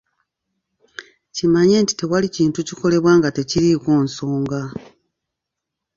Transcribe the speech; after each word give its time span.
Kimanye 1.35 1.75
nti 1.83 1.93
tewali 1.99 2.27
kintu 2.35 2.59
kikolebwa 2.67 3.11
nga 3.17 3.29
tekiriiko 3.35 3.91
nsonga. 4.05 4.61